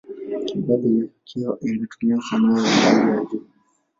Baadhi 0.67 1.11
yake 1.35 1.69
inatumia 1.71 2.21
sanaa 2.21 2.61
ya 2.61 2.69
hali 2.69 3.11
ya 3.11 3.25
juu. 3.25 3.47